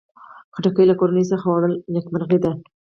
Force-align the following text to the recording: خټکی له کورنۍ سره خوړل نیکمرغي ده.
خټکی 0.55 0.85
له 0.87 0.95
کورنۍ 0.99 1.23
سره 1.29 1.41
خوړل 1.43 1.73
نیکمرغي 1.93 2.39
ده. 2.43 2.51